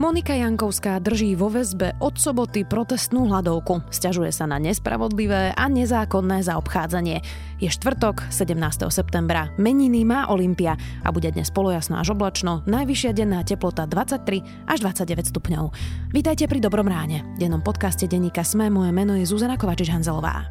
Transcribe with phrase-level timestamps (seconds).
[0.00, 3.84] Monika Jankovská drží vo väzbe od soboty protestnú hladovku.
[3.92, 7.20] Sťažuje sa na nespravodlivé a nezákonné zaobchádzanie.
[7.60, 8.88] Je štvrtok, 17.
[8.88, 9.52] septembra.
[9.60, 12.64] Meniny má Olympia a bude dnes polojasno až oblačno.
[12.64, 14.40] Najvyššia denná teplota 23
[14.72, 15.68] až 29 stupňov.
[16.16, 17.20] Vítajte pri Dobrom ráne.
[17.36, 20.48] V dennom podcaste denníka Sme moje meno je Zuzana Kovačiš-Hanzelová.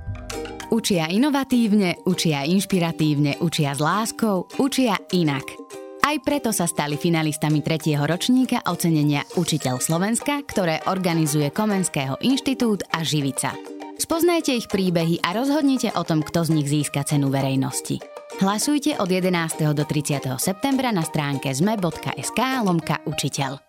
[0.69, 5.78] Učia inovatívne, učia inšpiratívne, učia s láskou, učia inak.
[6.09, 13.05] Aj preto sa stali finalistami tretieho ročníka ocenenia Učiteľ Slovenska, ktoré organizuje Komenského inštitút a
[13.05, 13.53] Živica.
[14.01, 18.01] Spoznajte ich príbehy a rozhodnite o tom, kto z nich získa cenu verejnosti.
[18.41, 19.69] Hlasujte od 11.
[19.69, 20.33] do 30.
[20.41, 23.61] septembra na stránke zme.sk lomka učiteľ.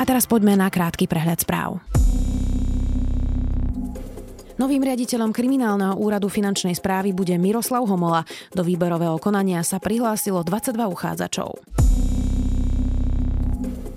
[0.00, 1.97] A teraz poďme na krátky prehľad správ.
[4.58, 8.26] Novým riaditeľom kriminálneho úradu finančnej správy bude Miroslav Homola.
[8.50, 11.62] Do výberového konania sa prihlásilo 22 uchádzačov.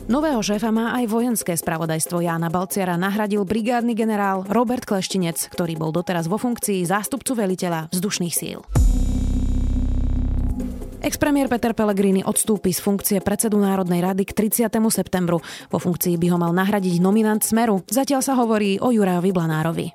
[0.05, 5.89] Nového šéfa má aj vojenské spravodajstvo Jána Balciara nahradil brigádny generál Robert Kleštinec, ktorý bol
[5.89, 8.61] doteraz vo funkcii zástupcu veliteľa vzdušných síl.
[11.01, 14.69] Expremiér Peter Pellegrini odstúpi z funkcie predsedu Národnej rady k 30.
[14.93, 15.41] septembru.
[15.73, 17.81] Vo funkcii by ho mal nahradiť nominant Smeru.
[17.89, 19.89] Zatiaľ sa hovorí o Jurajovi Blanárovi.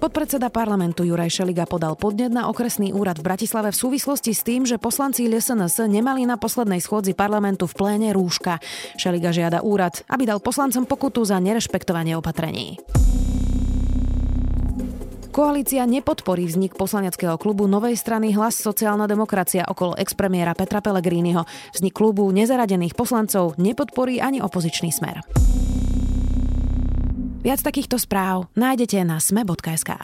[0.00, 4.64] Podpredseda parlamentu Juraj Šeliga podal podnet na okresný úrad v Bratislave v súvislosti s tým,
[4.64, 8.64] že poslanci LSNS nemali na poslednej schôdzi parlamentu v pléne rúška.
[8.96, 12.80] Šeliga žiada úrad, aby dal poslancom pokutu za nerešpektovanie opatrení.
[15.28, 21.44] Koalícia nepodporí vznik poslaneckého klubu novej strany Hlas sociálna demokracia okolo expremiéra Petra Pellegriniho.
[21.76, 25.20] Vznik klubu nezaradených poslancov nepodporí ani opozičný smer.
[27.40, 29.96] Viac takýchto správ nájdete na sme.sk.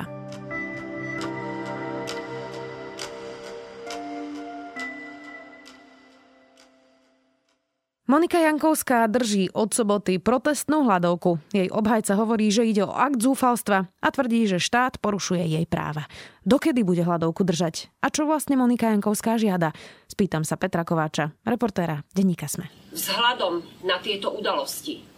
[8.08, 11.36] Monika Jankovská drží od soboty protestnú hladovku.
[11.52, 16.08] Jej obhajca hovorí, že ide o akt zúfalstva a tvrdí, že štát porušuje jej práva.
[16.40, 17.92] Dokedy bude hladovku držať?
[18.00, 19.76] A čo vlastne Monika Jankovská žiada?
[20.08, 22.72] Spýtam sa Petra Kováča, reportéra Denníka Sme.
[22.96, 25.15] Vzhľadom na tieto udalosti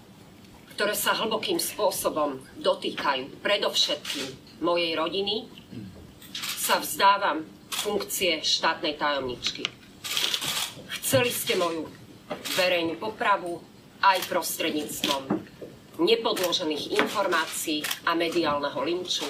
[0.79, 5.51] ktoré sa hlbokým spôsobom dotýkajú predovšetkým mojej rodiny,
[6.39, 9.67] sa vzdávam funkcie štátnej tajomničky.
[11.03, 11.91] Chceli ste moju
[12.55, 13.59] verejnú popravu
[14.07, 15.27] aj prostredníctvom
[15.99, 19.27] nepodložených informácií a mediálneho linču,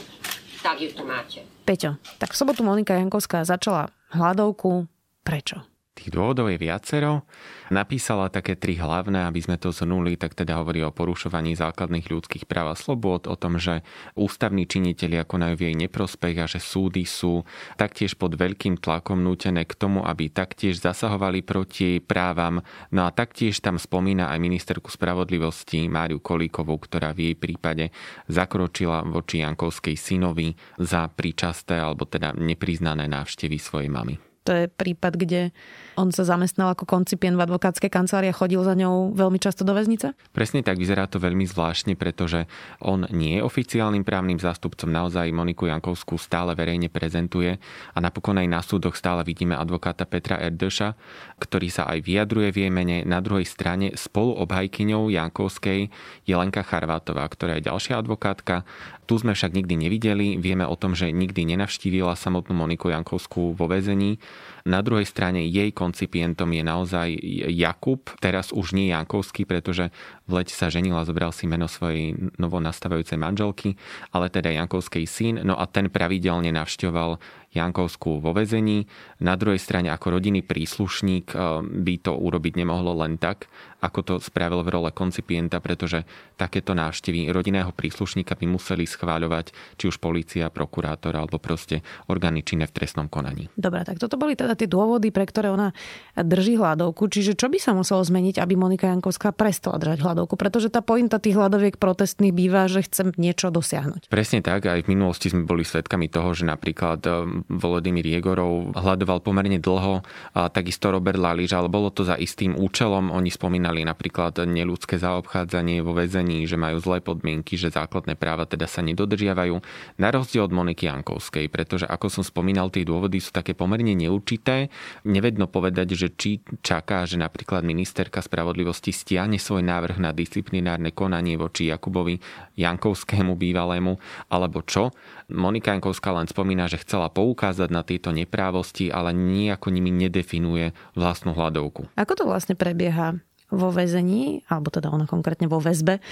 [0.60, 1.48] tak ju tu máte.
[1.64, 4.84] Peťo, tak v sobotu Monika Jankovská začala hľadovku.
[5.24, 5.64] Prečo?
[5.98, 7.26] Tých dôvodov je viacero.
[7.74, 12.46] Napísala také tri hlavné, aby sme to zhrnuli, tak teda hovorí o porušovaní základných ľudských
[12.46, 13.82] práv a slobod, o tom, že
[14.14, 17.42] ústavní činiteľi konajú v jej neprospech a že súdy sú
[17.74, 22.62] taktiež pod veľkým tlakom nútené k tomu, aby taktiež zasahovali proti právam.
[22.94, 27.90] No a taktiež tam spomína aj ministerku spravodlivosti Máriu Kolíkovú, ktorá v jej prípade
[28.30, 34.27] zakročila voči Jankovskej synovi za príčasté alebo teda nepriznané návštevy svojej mamy.
[34.46, 35.52] To je prípad, kde
[35.98, 39.76] on sa zamestnal ako koncipient v advokátskej kancelárii a chodil za ňou veľmi často do
[39.76, 40.16] väznice?
[40.32, 42.48] Presne tak, vyzerá to veľmi zvláštne, pretože
[42.80, 47.60] on nie je oficiálnym právnym zástupcom, naozaj Moniku Jankovskú stále verejne prezentuje
[47.92, 50.96] a napokon aj na súdoch stále vidíme advokáta Petra Erdeša,
[51.36, 53.04] ktorý sa aj vyjadruje v jej mene.
[53.04, 55.92] Na druhej strane spolu obhajkyňou Jankovskej
[56.24, 58.64] je Lenka Charvátová, ktorá je ďalšia advokátka.
[59.08, 63.66] Tu sme však nikdy nevideli, vieme o tom, že nikdy nenavštívila samotnú Moniku Jankovskú vo
[63.68, 64.20] väzení
[64.68, 67.08] na druhej strane jej koncipientom je naozaj
[67.52, 69.90] Jakub, teraz už nie Jankovský, pretože
[70.28, 73.80] v lete sa ženila, zobral si meno svojej novo nastavajúcej manželky,
[74.12, 77.16] ale teda Jankovskej syn, no a ten pravidelne navštevoval
[77.48, 78.84] Jankovskú vo vezení.
[79.24, 83.48] Na druhej strane ako rodinný príslušník eh, by to urobiť nemohlo len tak,
[83.80, 86.02] ako to spravil v role koncipienta, pretože
[86.34, 92.66] takéto návštevy rodinného príslušníka by museli schváľovať či už policia, prokurátor alebo proste orgány činné
[92.66, 93.48] v trestnom konaní.
[93.54, 95.70] Dobre, tak toto boli teda tie dôvody, pre ktoré ona
[96.18, 97.06] drží hľadovku.
[97.06, 100.17] Čiže čo by sa muselo zmeniť, aby Monika Jankovská prestala držať hľadovku?
[100.26, 104.08] Pretože tá pointa tých hľadoviek protestných býva, že chcem niečo dosiahnuť.
[104.10, 107.14] Presne tak, aj v minulosti sme boli svedkami toho, že napríklad eh,
[107.46, 110.00] Volodymyr Jegorov hľadoval pomerne dlho,
[110.34, 113.12] a takisto Robert Lališ, ale bolo to za istým účelom.
[113.12, 118.64] Oni spomínali napríklad neludské zaobchádzanie vo väzení, že majú zlé podmienky, že základné práva teda
[118.70, 119.60] sa nedodržiavajú.
[120.00, 124.70] Na rozdiel od Moniky Jankovskej, pretože ako som spomínal, tie dôvody sú také pomerne neurčité.
[125.04, 131.38] Nevedno povedať, že či čaká, že napríklad ministerka spravodlivosti stiahne svoj návrh na disciplinárne konanie
[131.38, 132.20] voči Jakubovi
[132.58, 133.96] Jankovskému bývalému,
[134.28, 134.92] alebo čo.
[135.32, 141.36] Monika Jankovská len spomína, že chcela poukázať na tieto neprávosti, ale nejako nimi nedefinuje vlastnú
[141.36, 141.92] hľadovku.
[141.96, 146.04] Ako to vlastne prebieha vo väzení, alebo teda ona konkrétne vo väzbe?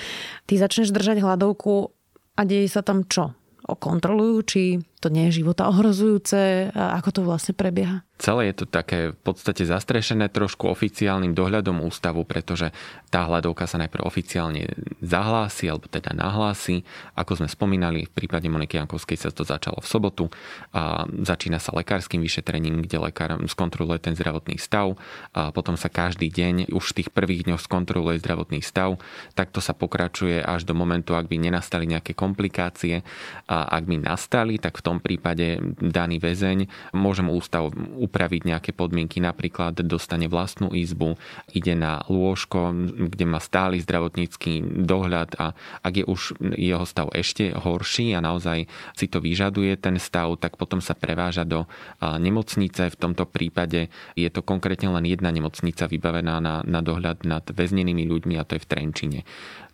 [0.48, 1.92] Ty začneš držať hľadovku
[2.36, 3.36] a deje sa tam čo?
[3.66, 4.62] Kontrolujú, či
[5.02, 6.70] to nie je života ohrozujúce?
[6.70, 8.06] Ako to vlastne prebieha?
[8.16, 12.72] Celé je to také v podstate zastrešené trošku oficiálnym dohľadom ústavu, pretože
[13.12, 14.72] tá hľadovka sa najprv oficiálne
[15.04, 16.80] zahlási, alebo teda nahlási.
[17.12, 20.24] Ako sme spomínali, v prípade Moniky Jankovskej sa to začalo v sobotu.
[20.72, 24.96] A začína sa lekárským vyšetrením, kde lekár skontroluje ten zdravotný stav.
[25.36, 28.96] A potom sa každý deň, už v tých prvých dňoch skontroluje zdravotný stav.
[29.36, 33.04] Takto sa pokračuje až do momentu, ak by nenastali nejaké komplikácie.
[33.44, 37.68] A ak by nastali, tak v tom prípade daný väzeň môže mu ústav
[38.06, 41.18] upraviť nejaké podmienky, napríklad dostane vlastnú izbu,
[41.50, 42.72] ide na lôžko,
[43.10, 48.70] kde má stály zdravotnícky dohľad a ak je už jeho stav ešte horší a naozaj
[48.94, 51.66] si to vyžaduje ten stav, tak potom sa preváža do
[52.00, 52.94] nemocnice.
[52.94, 58.06] V tomto prípade je to konkrétne len jedna nemocnica vybavená na, na dohľad nad väznenými
[58.06, 59.20] ľuďmi a to je v Trenčine.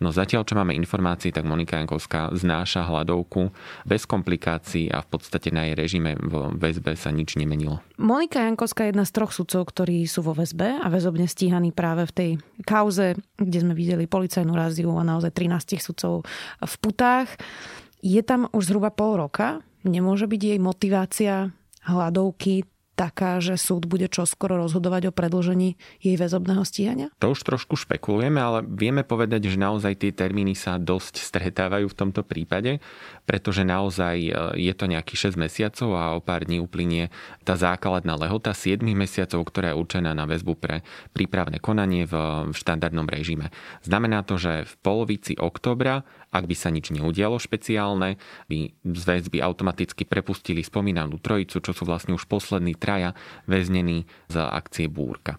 [0.02, 3.54] No zatiaľ, čo máme informácie, tak Monika Jankovská znáša hladovku
[3.86, 7.78] bez komplikácií a v podstate na jej režime v väzbe sa nič nemenilo.
[8.02, 12.10] Monika Jankovská je jedna z troch sudcov, ktorí sú vo väzbe a väzobne stíhaní práve
[12.10, 12.30] v tej
[12.66, 16.26] kauze, kde sme videli policajnú raziu a naozaj 13 sudcov
[16.58, 17.30] v putách.
[18.02, 19.62] Je tam už zhruba pol roka.
[19.86, 21.54] Nemôže byť jej motivácia
[21.86, 22.66] hladovky
[23.02, 27.10] taká, že súd bude čoskoro rozhodovať o predlžení jej väzobného stíhania?
[27.18, 31.98] To už trošku špekulujeme, ale vieme povedať, že naozaj tie termíny sa dosť stretávajú v
[31.98, 32.78] tomto prípade,
[33.26, 34.30] pretože naozaj e,
[34.62, 37.10] je to nejaký 6 mesiacov a o pár dní uplynie
[37.42, 42.14] tá základná lehota 7 mesiacov, ktorá je určená na väzbu pre prípravné konanie v
[42.54, 43.50] štandardnom režime.
[43.82, 48.16] Znamená to, že v polovici oktobra ak by sa nič neudialo špeciálne,
[48.48, 48.58] by
[48.88, 52.91] z väzby automaticky prepustili spomínanú trojicu, čo sú vlastne už poslední traja
[53.46, 55.38] väznení za akcie Búrka.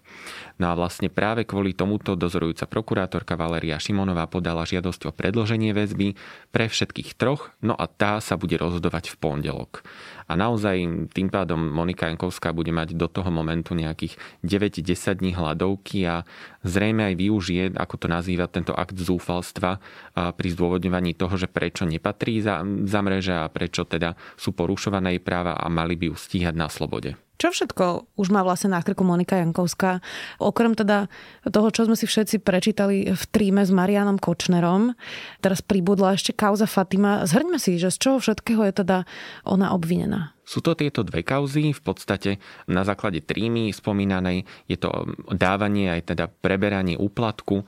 [0.58, 6.14] No a vlastne práve kvôli tomuto dozorujúca prokurátorka Valeria Šimonová podala žiadosť o predloženie väzby
[6.54, 9.82] pre všetkých troch, no a tá sa bude rozhodovať v pondelok.
[10.24, 16.08] A naozaj tým pádom Monika Jankovská bude mať do toho momentu nejakých 9-10 dní hladovky
[16.08, 16.24] a
[16.64, 19.78] zrejme aj využije, ako to nazýva tento akt zúfalstva
[20.14, 25.22] pri zdôvodňovaní toho, že prečo nepatrí za, za mreže a prečo teda sú porušované jej
[25.22, 27.18] práva a mali by ju stíhať na slobode.
[27.34, 29.98] Čo všetko už má vlastne na krku Monika Jankovská?
[30.38, 31.10] Okrem teda
[31.42, 34.94] toho, čo sme si všetci prečítali v tríme s Marianom Kočnerom,
[35.42, 37.26] teraz pribudla ešte kauza Fatima.
[37.26, 38.98] Zhrňme si, že z čoho všetkého je teda
[39.42, 40.13] ona obvinená.
[40.44, 42.36] Sú to tieto dve kauzy, v podstate
[42.68, 44.44] na základe trímy spomínanej.
[44.68, 44.92] Je to
[45.32, 47.64] dávanie aj teda preberanie úplatku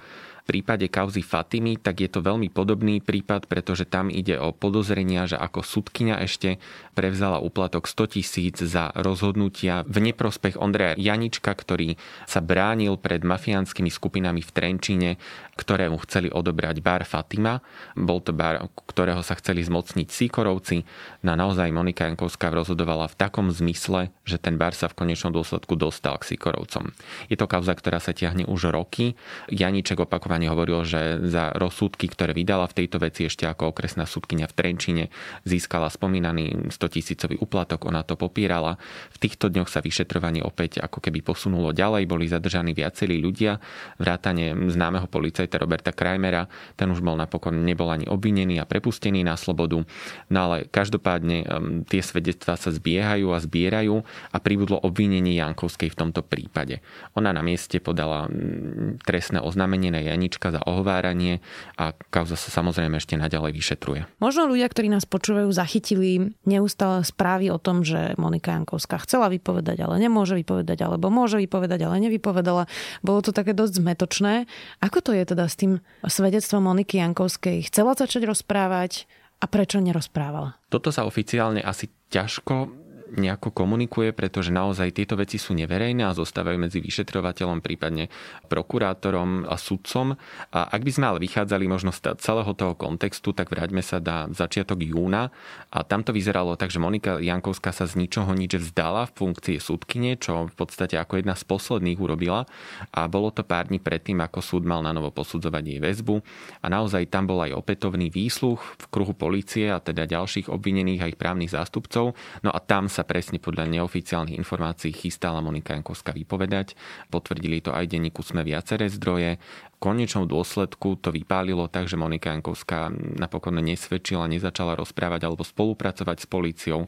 [0.46, 5.34] prípade kauzy Fatimy, tak je to veľmi podobný prípad, pretože tam ide o podozrenia, že
[5.34, 6.62] ako sudkynia ešte
[6.94, 11.98] prevzala úplatok 100 tisíc za rozhodnutia v neprospech Ondreja Janička, ktorý
[12.30, 15.10] sa bránil pred mafiánskymi skupinami v Trenčine,
[15.58, 17.58] ktorému chceli odobrať bar Fatima.
[17.98, 20.86] Bol to bar, ktorého sa chceli zmocniť Sikorovci.
[21.24, 25.74] No naozaj Monika Jankovská rozhodovala v takom zmysle, že ten bar sa v konečnom dôsledku
[25.74, 26.92] dostal k Sikorovcom.
[27.32, 29.16] Je to kauza, ktorá sa ťahne už roky.
[29.48, 34.04] Janiček opakovane opakovane hovoril, že za rozsudky, ktoré vydala v tejto veci ešte ako okresná
[34.04, 35.04] súdkynia v Trenčine,
[35.48, 38.76] získala spomínaný 100 tisícový uplatok, ona to popírala.
[39.12, 43.56] V týchto dňoch sa vyšetrovanie opäť ako keby posunulo ďalej, boli zadržaní viacerí ľudia,
[43.96, 46.44] vrátane známeho policajta Roberta Krajmera,
[46.76, 49.80] ten už bol napokon nebol ani obvinený a prepustený na slobodu.
[50.28, 51.48] No ale každopádne
[51.88, 56.84] tie svedectvá sa zbiehajú a zbierajú a pribudlo obvinenie Jankovskej v tomto prípade.
[57.16, 61.38] Ona na mieste podala mm, trestné oznámenie na Jani Anička za ohováranie
[61.78, 64.00] a kauza sa samozrejme ešte naďalej vyšetruje.
[64.18, 69.86] Možno ľudia, ktorí nás počúvajú, zachytili neustále správy o tom, že Monika Jankovská chcela vypovedať,
[69.86, 72.66] ale nemôže vypovedať, alebo môže vypovedať, ale nevypovedala.
[73.06, 74.50] Bolo to také dosť zmetočné.
[74.82, 77.70] Ako to je teda s tým svedectvom Moniky Jankovskej?
[77.70, 79.06] Chcela začať rozprávať
[79.38, 80.58] a prečo nerozprávala?
[80.66, 86.58] Toto sa oficiálne asi ťažko nejako komunikuje, pretože naozaj tieto veci sú neverejné a zostávajú
[86.58, 88.10] medzi vyšetrovateľom, prípadne
[88.50, 90.18] prokurátorom a sudcom.
[90.50, 94.26] A ak by sme ale vychádzali možno z celého toho kontextu, tak vráťme sa na
[94.34, 95.30] začiatok júna
[95.70, 99.62] a tam to vyzeralo tak, že Monika Jankovská sa z ničoho nič vzdala v funkcie
[99.62, 102.48] súdkyne, čo v podstate ako jedna z posledných urobila
[102.90, 106.14] a bolo to pár dní predtým, ako súd mal na novo posudzovať jej väzbu
[106.62, 111.12] a naozaj tam bol aj opätovný výsluch v kruhu policie a teda ďalších obvinených aj
[111.18, 112.18] právnych zástupcov.
[112.42, 116.72] No a tam sa presne podľa neoficiálnych informácií chystala Monika Jankovská vypovedať.
[117.12, 119.36] Potvrdili to aj denníku Sme viaceré zdroje.
[119.76, 122.88] V konečnom dôsledku to vypálilo tak, že Monika Jankovská
[123.20, 126.80] napokon nesvedčila, nezačala rozprávať alebo spolupracovať s políciou.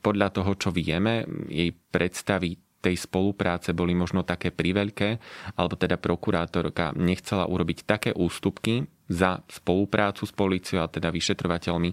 [0.00, 5.20] Podľa toho, čo vieme, jej predstavy tej spolupráce boli možno také priveľké,
[5.54, 11.90] alebo teda prokurátorka nechcela urobiť také ústupky za spoluprácu s políciou a teda vyšetrovateľmi,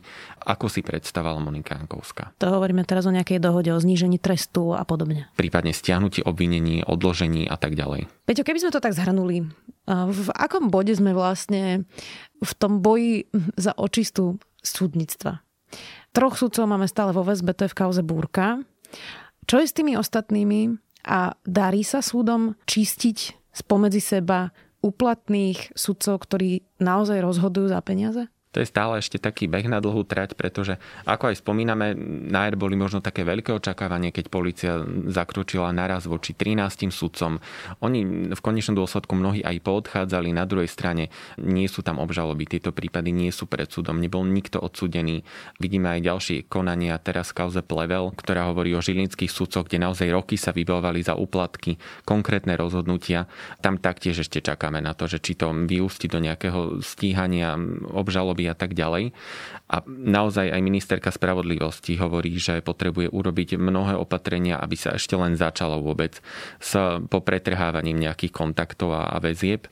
[0.47, 2.37] ako si predstavovala Monika Jankovská.
[2.37, 5.25] To hovoríme teraz o nejakej dohode o znížení trestu a podobne.
[5.33, 8.05] Prípadne stiahnutí obvinení, odložení a tak ďalej.
[8.29, 9.49] Peťo, keby sme to tak zhrnuli,
[9.89, 11.89] v akom bode sme vlastne
[12.37, 13.25] v tom boji
[13.57, 15.41] za očistú súdnictva?
[16.13, 18.61] Troch sudcov máme stále vo väzbe, to je v kauze Búrka.
[19.47, 20.75] Čo je s tými ostatnými
[21.07, 24.51] a darí sa súdom čistiť spomedzi seba
[24.83, 28.27] úplatných sudcov, ktorí naozaj rozhodujú za peniaze?
[28.57, 31.93] To je stále ešte taký beh na dlhú trať, pretože ako aj spomíname,
[32.25, 34.81] na boli možno také veľké očakávanie, keď policia
[35.13, 37.37] zakročila naraz voči 13 sudcom.
[37.85, 42.73] Oni v konečnom dôsledku mnohí aj poodchádzali, na druhej strane nie sú tam obžaloby, tieto
[42.73, 45.21] prípady nie sú pred súdom, nebol nikto odsudený.
[45.61, 50.33] Vidíme aj ďalšie konania, teraz kauze Plevel, ktorá hovorí o žilinských sudcoch, kde naozaj roky
[50.33, 51.77] sa vybavovali za úplatky,
[52.09, 53.29] konkrétne rozhodnutia.
[53.61, 57.53] Tam taktiež ešte čakáme na to, že či to vyústi do nejakého stíhania
[57.93, 59.11] obžaloby a tak ďalej.
[59.67, 65.35] A naozaj aj ministerka spravodlivosti hovorí, že potrebuje urobiť mnohé opatrenia, aby sa ešte len
[65.35, 66.19] začalo vôbec
[66.57, 66.71] s
[67.11, 69.67] popretrhávaním nejakých kontaktov a väzieb.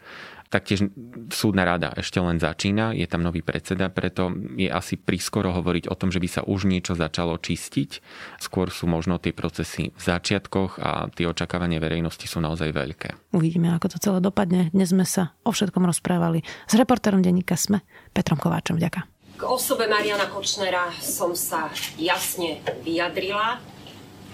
[0.56, 0.88] Taktiež
[1.36, 5.96] súdna rada ešte len začína, je tam nový predseda, preto je asi prískoro hovoriť o
[6.00, 8.00] tom, že by sa už niečo začalo čistiť.
[8.40, 13.36] Skôr sú možno tie procesy v začiatkoch a tie očakávania verejnosti sú naozaj veľké.
[13.36, 14.72] Uvidíme, ako to celé dopadne.
[14.72, 17.84] Dnes sme sa o všetkom rozprávali s reportérom denníka SME,
[18.16, 18.80] Petrom Kováčom.
[18.80, 19.04] Ďakujem.
[19.36, 21.68] K osobe Mariana Kočnera som sa
[22.00, 23.60] jasne vyjadrila.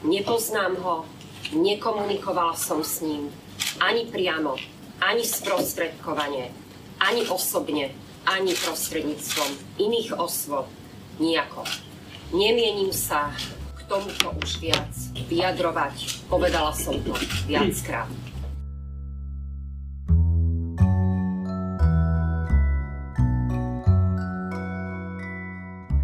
[0.06, 1.10] Nepoznám ho,
[1.58, 3.34] nekomunikovala som s ním
[3.82, 4.54] ani priamo,
[5.02, 6.54] ani sprostredkovanie,
[7.02, 7.90] ani osobne,
[8.30, 10.70] ani prostredníctvom iných osôb
[11.18, 11.66] nejako.
[12.32, 13.34] Nemienim sa
[13.76, 14.94] k tomuto už viac
[15.26, 16.30] vyjadrovať.
[16.30, 17.18] Povedala som to
[17.50, 18.08] viackrát.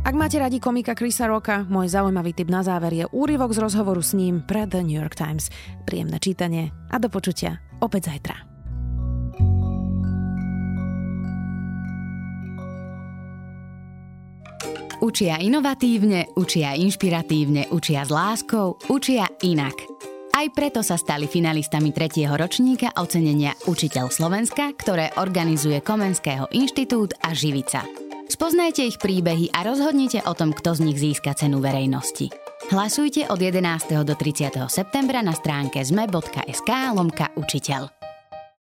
[0.08, 4.00] Ak máte radi komika Chrisa Rocka, môj zaujímavý tip na záver je úryvok z rozhovoru
[4.00, 5.52] s ním pre The New York Times.
[5.84, 8.47] Príjemné čítanie a do počutia opäť zajtra.
[14.98, 19.78] Učia inovatívne, učia inšpiratívne, učia s láskou, učia inak.
[20.34, 27.30] Aj preto sa stali finalistami tretieho ročníka ocenenia Učiteľ Slovenska, ktoré organizuje Komenského inštitút a
[27.30, 27.86] Živica.
[28.26, 32.34] Spoznajte ich príbehy a rozhodnite o tom, kto z nich získa cenu verejnosti.
[32.74, 34.02] Hlasujte od 11.
[34.02, 34.66] do 30.
[34.66, 37.97] septembra na stránke zme.sk lomka učiteľ.